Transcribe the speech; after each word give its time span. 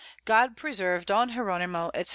God 0.25 0.57
preserve 0.57 1.05
Don 1.05 1.29
Hieronimo, 1.33 1.91
&c. 1.95 2.09